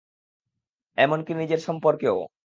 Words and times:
এমনকি, 0.97 1.31
নিজের 1.33 1.59
সম্পর্কেও। 1.59 2.17